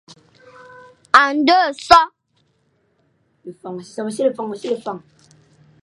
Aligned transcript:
A 1.21 1.23
ndôghe 1.35 1.71
so, 1.85 1.99